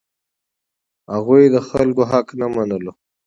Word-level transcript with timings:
هغوی 1.13 1.43
د 1.53 1.57
خلکو 1.69 2.03
حق 2.11 2.27
نه 2.39 2.47
منلو. 2.55 2.91